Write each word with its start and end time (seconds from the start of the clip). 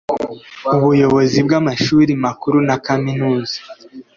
Ubuyobozi 0.75 1.37
bw 1.45 1.51
Amashuri 1.59 2.11
Makuru 2.23 2.57
na 2.67 2.75
kaminuza 2.85 3.57